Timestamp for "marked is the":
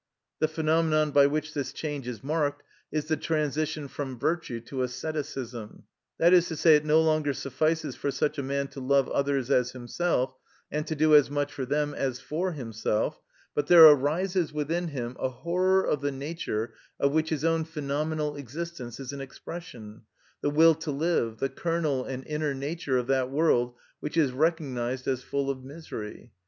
2.23-3.15